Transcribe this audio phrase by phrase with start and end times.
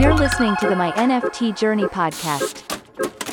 [0.00, 2.64] You're listening to the My NFT Journey podcast.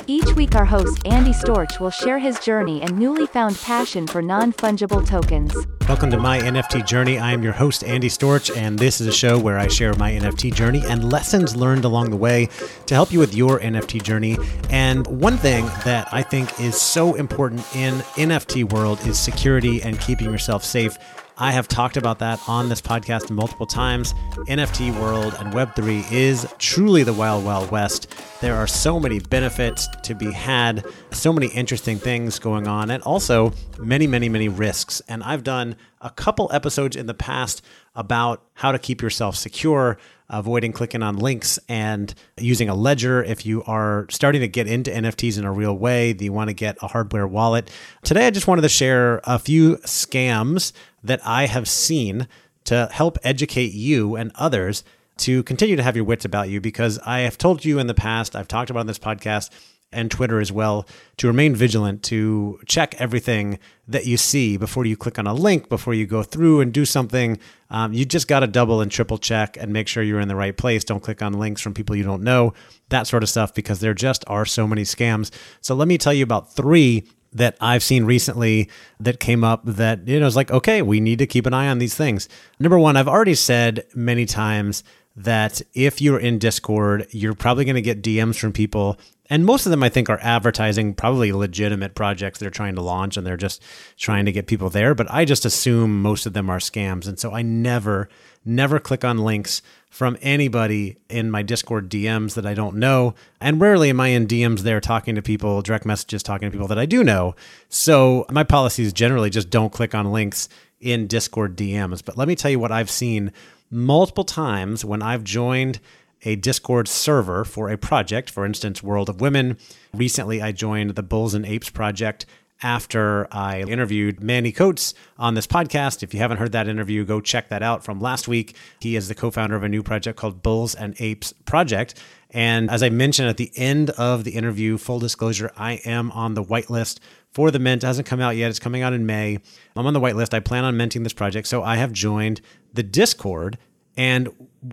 [0.05, 4.21] Each week, our host Andy Storch will share his journey and newly found passion for
[4.21, 5.55] non fungible tokens.
[5.88, 7.18] Welcome to my NFT journey.
[7.18, 10.11] I am your host, Andy Storch, and this is a show where I share my
[10.11, 12.50] NFT journey and lessons learned along the way
[12.88, 14.38] to help you with your NFT journey.
[14.70, 19.97] And one thing that I think is so important in NFT world is security and
[20.01, 20.97] keeping yourself safe
[21.39, 24.15] I have talked about that on this podcast multiple times.
[24.47, 28.11] NFT world and Web3 is truly the wild, wild west.
[28.41, 33.03] There are so many benefits to be had, so many interesting things going on, and
[33.03, 35.00] also many, many, many risks.
[35.08, 37.64] And I've done a couple episodes in the past
[37.95, 39.97] about how to keep yourself secure,
[40.30, 44.89] avoiding clicking on links, and using a ledger if you are starting to get into
[44.89, 46.16] NFTs in a real way.
[46.19, 47.69] You want to get a hardware wallet?
[48.03, 50.73] Today, I just wanted to share a few scams
[51.08, 52.27] that I have seen
[52.66, 54.83] to help educate you and others
[55.17, 57.94] to continue to have your wits about you because I have told you in the
[57.94, 59.50] past, I've talked about on this podcast
[59.91, 60.85] and Twitter as well,
[61.16, 65.69] to remain vigilant, to check everything that you see before you click on a link,
[65.69, 67.39] before you go through and do something.
[67.69, 70.35] Um, you just got to double and triple check and make sure you're in the
[70.35, 70.83] right place.
[70.83, 72.53] Don't click on links from people you don't know,
[72.89, 75.31] that sort of stuff, because there just are so many scams.
[75.61, 80.08] So let me tell you about three that I've seen recently that came up that,
[80.08, 82.28] you know, it's like, okay, we need to keep an eye on these things.
[82.59, 84.84] Number one, I've already said many times
[85.16, 88.97] that if you're in Discord, you're probably going to get DMs from people.
[89.30, 93.17] And most of them, I think, are advertising probably legitimate projects they're trying to launch
[93.17, 93.61] and they're just
[93.97, 94.95] trying to get people there.
[94.95, 97.08] But I just assume most of them are scams.
[97.08, 98.09] And so I never,
[98.45, 103.16] never click on links from anybody in my Discord DMs that I don't know.
[103.42, 106.67] And rarely am I in DMs there talking to people, direct messages talking to people
[106.67, 107.36] that I do know.
[107.69, 112.03] So my policy is generally just don't click on links in Discord DMs.
[112.03, 113.31] But let me tell you what I've seen
[113.69, 115.79] multiple times when I've joined
[116.23, 119.57] a Discord server for a project, for instance, World of Women.
[119.94, 122.25] Recently, I joined the Bulls and Apes project
[122.63, 126.01] after I interviewed Manny Coates on this podcast.
[126.01, 128.55] If you haven't heard that interview, go check that out from last week.
[128.79, 131.95] He is the co founder of a new project called Bulls and Apes Project.
[132.31, 136.34] And as I mentioned at the end of the interview, full disclosure, I am on
[136.34, 136.99] the whitelist
[137.31, 137.84] for the mint.
[137.84, 138.49] It hasn't come out yet.
[138.49, 139.39] It's coming out in May.
[139.75, 140.34] I'm on the whitelist.
[140.34, 141.47] I plan on minting this project.
[141.47, 142.41] So I have joined
[142.73, 143.57] the Discord.
[143.97, 144.30] And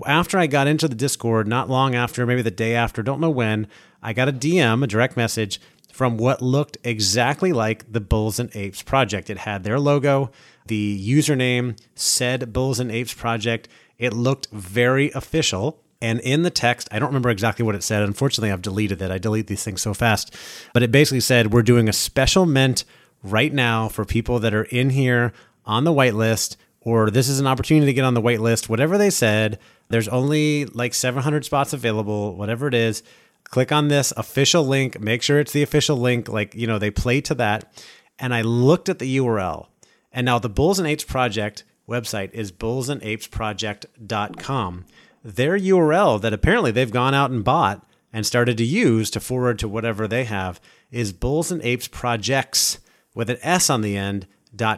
[0.07, 3.31] after I got into the Discord, not long after, maybe the day after, don't know
[3.31, 3.67] when,
[4.03, 8.55] I got a DM, a direct message from what looked exactly like the Bulls and
[8.55, 9.31] Apes project.
[9.31, 10.31] It had their logo,
[10.67, 13.69] the username said Bulls and Apes project.
[13.99, 15.81] It looked very official.
[16.03, 18.03] And in the text, I don't remember exactly what it said.
[18.03, 19.11] Unfortunately, I've deleted it.
[19.11, 20.35] I delete these things so fast.
[20.75, 22.85] But it basically said, We're doing a special mint
[23.23, 25.33] right now for people that are in here
[25.65, 28.69] on the whitelist, or this is an opportunity to get on the whitelist.
[28.69, 29.59] Whatever they said,
[29.89, 33.03] there's only like 700 spots available, whatever it is
[33.45, 36.28] click on this official link, make sure it's the official link.
[36.28, 37.73] Like, you know, they play to that.
[38.19, 39.69] And I looked at the URL.
[40.12, 44.84] And now the Bulls and Apes Project website is bullsandapesproject.com.
[45.23, 49.61] Their URL that apparently they've gone out and bought and started to use to forward
[49.61, 52.81] to whatever they have is Bulls and Apes Projects
[53.15, 54.27] with an S on the end.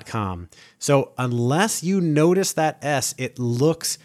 [0.07, 0.49] Com.
[0.79, 3.99] So unless you notice that S, it looks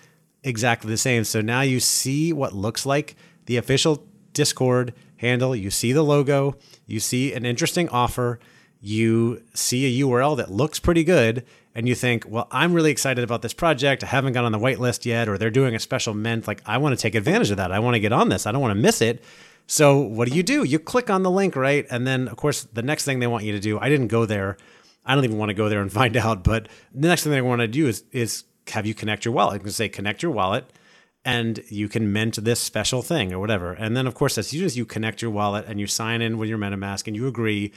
[0.44, 1.24] exactly the same.
[1.24, 3.16] So now you see what looks like
[3.46, 6.56] the official Discord handle, you see the logo,
[6.86, 8.40] you see an interesting offer,
[8.80, 11.46] you see a URL that looks pretty good,
[11.76, 14.03] and you think, well, I'm really excited about this project.
[14.03, 16.48] I haven't got on the whitelist yet, or they're doing a special mint.
[16.48, 17.72] Like, I want to take advantage of that.
[17.72, 18.46] I want to get on this.
[18.46, 19.24] I don't want to miss it.
[19.68, 20.64] So, what do you do?
[20.64, 21.86] You click on the link, right?
[21.90, 24.26] And then, of course, the next thing they want you to do, I didn't go
[24.26, 24.58] there.
[25.06, 26.44] I don't even want to go there and find out.
[26.44, 29.56] But the next thing I want to do is, is have you connect your wallet.
[29.56, 30.72] I can say, connect your wallet
[31.23, 33.73] and you can mint this special thing or whatever.
[33.73, 36.38] And then, of course, as soon as you connect your wallet and you sign in
[36.38, 37.73] with your MetaMask and you agree,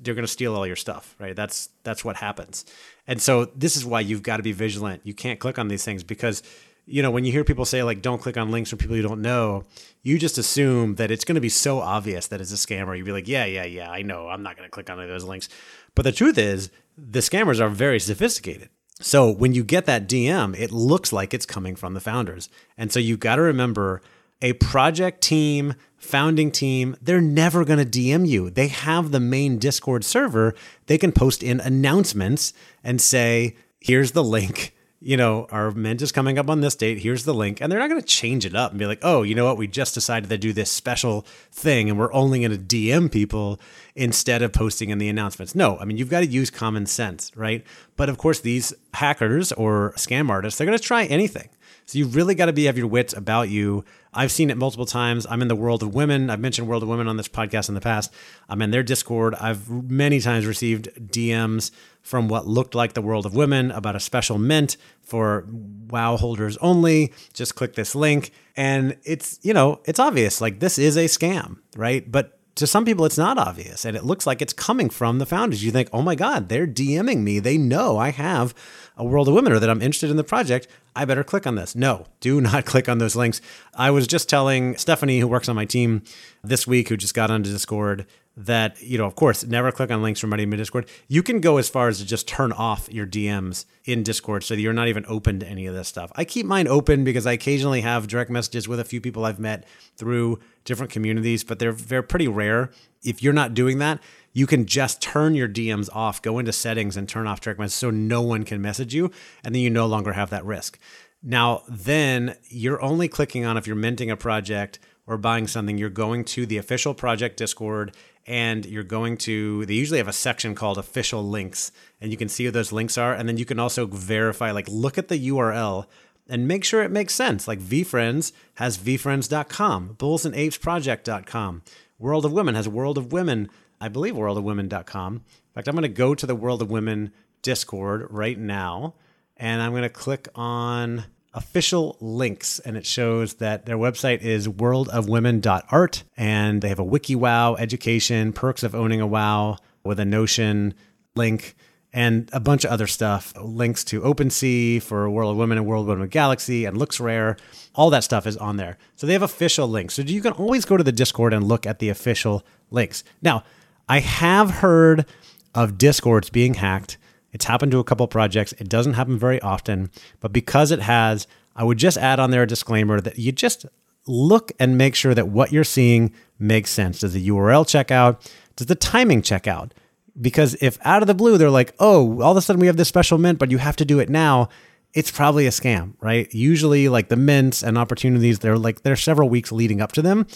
[0.00, 1.34] they're going to steal all your stuff, right?
[1.34, 2.64] That's that's what happens.
[3.06, 5.02] And so this is why you've got to be vigilant.
[5.04, 6.42] You can't click on these things because
[6.88, 9.02] you know when you hear people say like don't click on links from people you
[9.02, 9.64] don't know,
[10.02, 12.96] you just assume that it's going to be so obvious that it's a scammer.
[12.96, 14.28] You'd be like, yeah, yeah, yeah, I know.
[14.28, 15.48] I'm not going to click on any of those links.
[15.94, 18.70] But the truth is, the scammers are very sophisticated.
[19.00, 22.48] So when you get that DM, it looks like it's coming from the founders.
[22.76, 24.02] And so you've got to remember
[24.40, 28.50] a project team, founding team, they're never going to DM you.
[28.50, 30.54] They have the main Discord server.
[30.86, 32.52] They can post in announcements
[32.82, 36.98] and say, here's the link you know, our mint is coming up on this date.
[36.98, 37.60] Here's the link.
[37.60, 39.56] And they're not going to change it up and be like, oh, you know what?
[39.56, 43.60] We just decided to do this special thing and we're only going to DM people
[43.94, 45.54] instead of posting in the announcements.
[45.54, 47.64] No, I mean, you've got to use common sense, right?
[47.96, 51.48] But of course, these hackers or scam artists, they're going to try anything.
[51.88, 53.82] So you really got to be have your wits about you.
[54.12, 55.26] I've seen it multiple times.
[55.26, 56.28] I'm in the world of women.
[56.28, 58.12] I've mentioned World of Women on this podcast in the past.
[58.46, 59.34] I'm in their Discord.
[59.36, 61.70] I've many times received DMs
[62.02, 66.58] from what looked like the world of women about a special mint for WoW holders
[66.58, 67.14] only.
[67.32, 68.32] Just click this link.
[68.54, 72.12] And it's, you know, it's obvious like this is a scam, right?
[72.12, 75.26] But to some people it's not obvious and it looks like it's coming from the
[75.26, 75.64] founders.
[75.64, 77.38] You think oh my god they're dming me.
[77.38, 78.54] They know i have
[78.96, 80.68] a world of women or that i'm interested in the project.
[80.94, 81.74] I better click on this.
[81.74, 83.40] No do not click on those links.
[83.74, 86.02] I was just telling stephanie who works on my team
[86.42, 88.06] this week who just got onto discord
[88.38, 90.88] that you know of course never click on links from my discord.
[91.08, 94.54] You can go as far as to just turn off your dms in discord so
[94.54, 96.12] that you're not even open to any of this stuff.
[96.14, 99.40] I keep mine open because i occasionally have direct messages with a few people i've
[99.40, 102.70] met through different communities but they're they're pretty rare.
[103.02, 104.00] If you're not doing that
[104.32, 107.78] you can just turn your dms off go into settings and turn off direct messages
[107.78, 109.10] so no one can message you
[109.42, 110.78] and then you no longer have that risk.
[111.24, 115.88] Now then you're only clicking on if you're minting a project or buying something, you're
[115.88, 117.96] going to the official project Discord
[118.28, 122.28] and you're going to they usually have a section called official links and you can
[122.28, 125.28] see what those links are and then you can also verify like look at the
[125.30, 125.86] url
[126.28, 127.48] and make sure it makes sense.
[127.48, 131.62] Like VeeFriends has veefriends.com bulls and apes project.com
[131.98, 133.48] world of women has world of women
[133.80, 135.22] i believe world of women.com in
[135.54, 138.94] fact i'm going to go to the world of women discord right now
[139.36, 141.04] and i'm going to click on
[141.38, 147.14] official links and it shows that their website is worldofwomen.art and they have a wiki
[147.14, 150.74] wow education perks of owning a wow with a notion
[151.14, 151.54] link
[151.92, 153.32] and a bunch of other stuff.
[153.40, 157.38] Links to OpenSea for world of women and world of women galaxy and LooksRare.
[157.72, 158.76] all that stuff is on there.
[158.96, 159.94] So they have official links.
[159.94, 163.04] So you can always go to the discord and look at the official links.
[163.22, 163.44] Now
[163.88, 165.06] i have heard
[165.54, 166.98] of discords being hacked
[167.32, 168.52] it's happened to a couple projects.
[168.52, 169.90] It doesn't happen very often,
[170.20, 173.66] but because it has, I would just add on there a disclaimer that you just
[174.06, 177.00] look and make sure that what you're seeing makes sense.
[177.00, 178.30] Does the URL check out?
[178.56, 179.74] Does the timing check out?
[180.20, 182.76] Because if out of the blue they're like, oh, all of a sudden we have
[182.76, 184.48] this special mint, but you have to do it now,
[184.94, 186.32] it's probably a scam, right?
[186.34, 190.26] Usually, like the mints and opportunities, they're like they're several weeks leading up to them,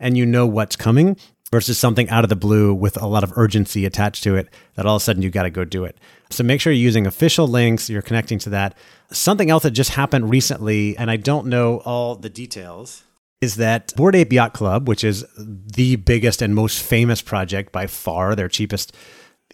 [0.00, 1.16] and you know what's coming
[1.52, 4.86] versus something out of the blue with a lot of urgency attached to it that
[4.86, 5.98] all of a sudden you got to go do it.
[6.30, 8.76] So make sure you're using official links, you're connecting to that.
[9.10, 13.02] Something else that just happened recently, and I don't know all the details,
[13.40, 17.88] is that Bored Ape Yacht Club, which is the biggest and most famous project by
[17.88, 18.94] far, their cheapest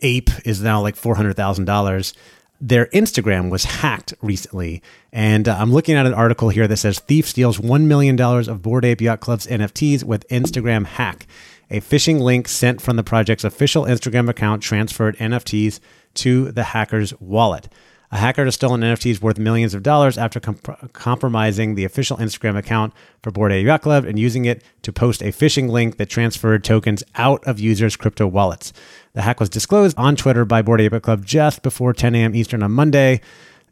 [0.03, 2.15] ape is now like $400,000
[2.61, 4.83] their Instagram was hacked recently.
[5.13, 8.63] And uh, I'm looking at an article here that says Thief steals $1 million of
[8.63, 11.27] Bored Ape Yacht Club's NFTs with Instagram hack.
[11.71, 15.81] A phishing link sent from the project's official Instagram account transferred NFTs
[16.15, 17.69] to the hacker's wallet.
[18.13, 22.57] A hacker has stolen NFTs worth millions of dollars after comp- compromising the official Instagram
[22.57, 26.09] account for Bored Ape Yacht Club and using it to post a phishing link that
[26.09, 28.73] transferred tokens out of users' crypto wallets.
[29.15, 32.37] The hack was disclosed on Twitter by Ape Yacht Club just before 10 a.m.
[32.37, 33.21] Eastern on Monday.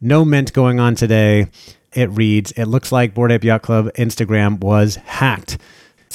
[0.01, 1.47] No mint going on today.
[1.93, 5.57] It reads, It looks like Bored Ape Yacht Club Instagram was hacked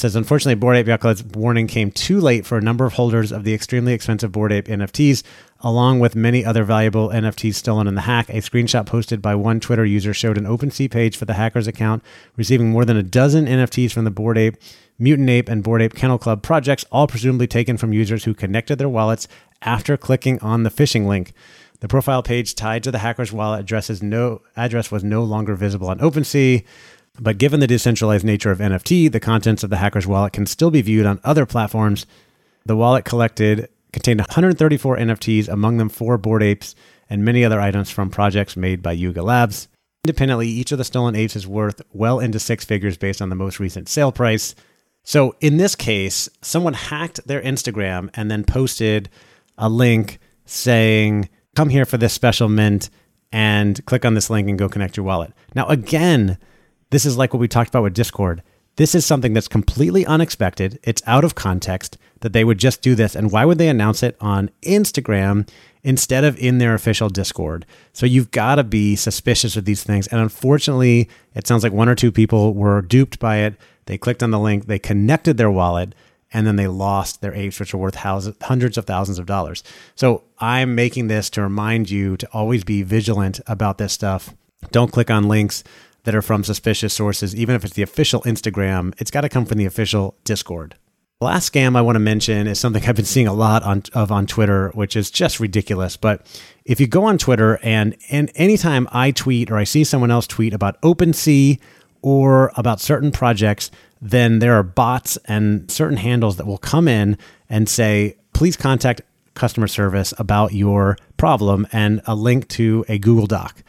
[0.01, 3.45] says unfortunately Bored Ape Club's warning came too late for a number of holders of
[3.45, 5.23] the extremely expensive Bored Ape NFTs,
[5.61, 8.29] along with many other valuable NFTs stolen in the hack.
[8.31, 12.03] A screenshot posted by one Twitter user showed an OpenSea page for the hacker's account
[12.37, 14.57] receiving more than a dozen NFTs from the Bored Ape,
[14.99, 18.77] Mutant Ape, and Bored Ape Kennel Club projects, all presumably taken from users who connected
[18.77, 19.29] their wallets
[19.63, 21.35] after clicking on the phishing link.
[21.81, 25.89] The profile page tied to the hacker's wallet addresses no address was no longer visible
[25.89, 26.65] on OpenSea.
[27.21, 30.71] But given the decentralized nature of NFT, the contents of the hacker's wallet can still
[30.71, 32.07] be viewed on other platforms.
[32.65, 36.75] The wallet collected contained 134 NFTs, among them four Bored Apes
[37.11, 39.69] and many other items from projects made by Yuga Labs.
[40.05, 43.35] Independently, each of the stolen apes is worth well into six figures based on the
[43.35, 44.55] most recent sale price.
[45.03, 49.11] So, in this case, someone hacked their Instagram and then posted
[49.59, 52.89] a link saying, Come here for this special mint
[53.31, 55.33] and click on this link and go connect your wallet.
[55.55, 56.39] Now, again,
[56.91, 58.43] this is like what we talked about with Discord.
[58.77, 60.79] This is something that's completely unexpected.
[60.83, 63.15] It's out of context that they would just do this.
[63.15, 65.49] And why would they announce it on Instagram
[65.83, 67.67] instead of in their official Discord?
[67.93, 70.07] So you've got to be suspicious of these things.
[70.07, 73.55] And unfortunately, it sounds like one or two people were duped by it.
[73.87, 75.95] They clicked on the link, they connected their wallet,
[76.33, 79.65] and then they lost their apes, which are worth hundreds of thousands of dollars.
[79.97, 84.33] So I'm making this to remind you to always be vigilant about this stuff.
[84.71, 85.65] Don't click on links
[86.05, 89.45] that are from suspicious sources, even if it's the official Instagram, it's got to come
[89.45, 90.77] from the official Discord.
[91.21, 93.83] The Last scam I want to mention is something I've been seeing a lot on
[93.93, 95.97] of on Twitter, which is just ridiculous.
[95.97, 96.27] But
[96.65, 100.27] if you go on Twitter and and anytime I tweet or I see someone else
[100.27, 101.61] tweet about OpenSea
[102.01, 107.19] or about certain projects, then there are bots and certain handles that will come in
[107.51, 109.03] and say, please contact
[109.35, 113.63] customer service about your problem and a link to a Google Doc.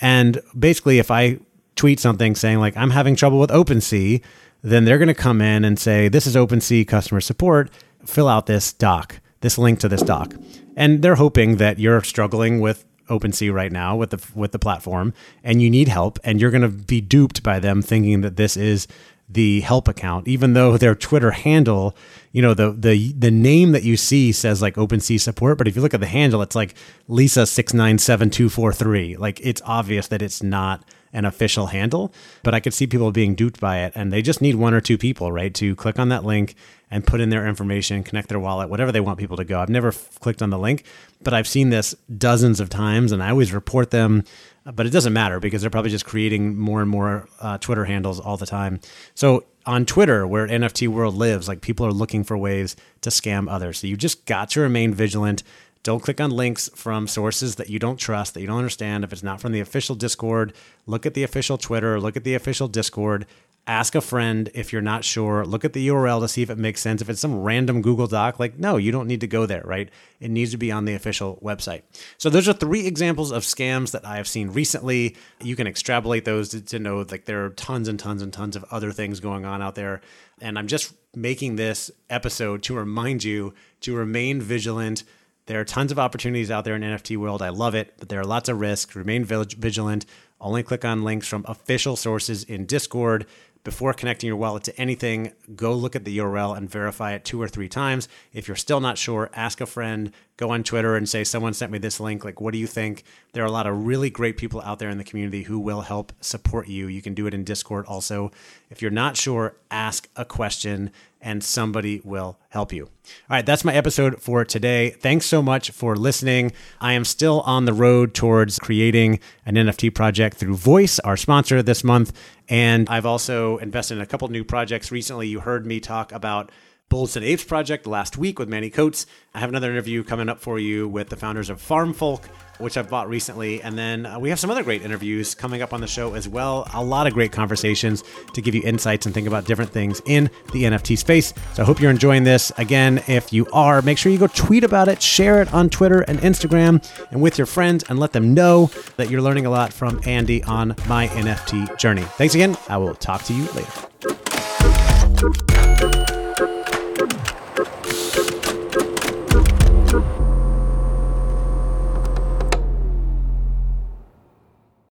[0.00, 1.38] And basically, if I
[1.76, 4.22] tweet something saying, like, I'm having trouble with OpenSea,
[4.62, 7.70] then they're going to come in and say, This is OpenSea customer support.
[8.04, 10.34] Fill out this doc, this link to this doc.
[10.76, 15.12] And they're hoping that you're struggling with OpenSea right now with the with the platform
[15.42, 18.56] and you need help and you're going to be duped by them thinking that this
[18.56, 18.88] is
[19.28, 21.94] the help account even though their Twitter handle
[22.32, 25.76] you know the the the name that you see says like OpenSea support but if
[25.76, 26.74] you look at the handle it's like
[27.06, 30.82] Lisa 697243 like it's obvious that it's not
[31.14, 33.92] an official handle, but I could see people being duped by it.
[33.94, 36.56] And they just need one or two people, right, to click on that link
[36.90, 39.60] and put in their information, connect their wallet, whatever they want people to go.
[39.60, 40.84] I've never f- clicked on the link,
[41.22, 44.24] but I've seen this dozens of times and I always report them.
[44.64, 48.18] But it doesn't matter because they're probably just creating more and more uh, Twitter handles
[48.18, 48.80] all the time.
[49.14, 53.50] So on Twitter, where NFT world lives, like people are looking for ways to scam
[53.50, 53.78] others.
[53.78, 55.42] So you just got to remain vigilant.
[55.84, 59.04] Don't click on links from sources that you don't trust, that you don't understand.
[59.04, 60.54] If it's not from the official Discord,
[60.86, 63.26] look at the official Twitter, look at the official Discord.
[63.66, 65.44] Ask a friend if you're not sure.
[65.44, 67.02] Look at the URL to see if it makes sense.
[67.02, 69.90] If it's some random Google Doc, like, no, you don't need to go there, right?
[70.20, 71.82] It needs to be on the official website.
[72.18, 75.16] So, those are three examples of scams that I have seen recently.
[75.42, 78.56] You can extrapolate those to, to know like there are tons and tons and tons
[78.56, 80.02] of other things going on out there.
[80.40, 85.04] And I'm just making this episode to remind you to remain vigilant
[85.46, 87.42] there are tons of opportunities out there in NFT world.
[87.42, 88.96] I love it, but there are lots of risks.
[88.96, 90.06] Remain vigilant.
[90.40, 93.26] Only click on links from official sources in Discord.
[93.64, 97.40] Before connecting your wallet to anything, go look at the URL and verify it two
[97.40, 98.08] or three times.
[98.34, 101.72] If you're still not sure, ask a friend, go on Twitter and say, Someone sent
[101.72, 102.26] me this link.
[102.26, 103.04] Like, what do you think?
[103.32, 105.80] There are a lot of really great people out there in the community who will
[105.80, 106.88] help support you.
[106.88, 108.30] You can do it in Discord also.
[108.68, 110.90] If you're not sure, ask a question
[111.24, 112.84] and somebody will help you.
[112.84, 112.90] All
[113.30, 114.90] right, that's my episode for today.
[114.90, 116.52] Thanks so much for listening.
[116.82, 121.62] I am still on the road towards creating an NFT project through Voice, our sponsor
[121.62, 122.12] this month.
[122.48, 125.28] And I've also invested in a couple new projects recently.
[125.28, 126.50] You heard me talk about
[126.88, 129.06] Bulls and Apes project last week with Manny Coats.
[129.34, 132.76] I have another interview coming up for you with the founders of Farm Folk which
[132.76, 133.62] I've bought recently.
[133.62, 136.28] And then uh, we have some other great interviews coming up on the show as
[136.28, 136.68] well.
[136.74, 140.30] A lot of great conversations to give you insights and think about different things in
[140.52, 141.32] the NFT space.
[141.54, 142.52] So I hope you're enjoying this.
[142.58, 146.00] Again, if you are, make sure you go tweet about it, share it on Twitter
[146.02, 149.72] and Instagram and with your friends, and let them know that you're learning a lot
[149.72, 152.02] from Andy on my NFT journey.
[152.02, 152.56] Thanks again.
[152.68, 153.70] I will talk to you later.